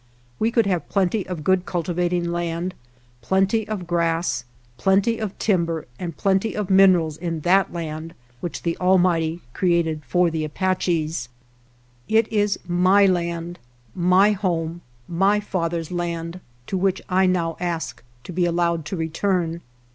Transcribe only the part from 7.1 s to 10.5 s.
in that land which the Almighty created for the